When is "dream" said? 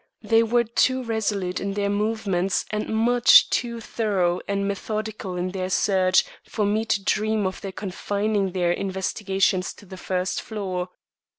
7.03-7.45